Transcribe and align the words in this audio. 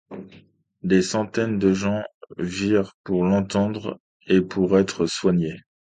Des 0.81 1.03
centaines 1.03 1.59
de 1.59 1.73
gens 1.75 2.01
vinrent 2.39 2.95
pour 3.03 3.23
l’entendre 3.23 3.99
et 4.25 4.41
pour 4.41 4.79
être 4.79 5.05
soignés. 5.05 5.59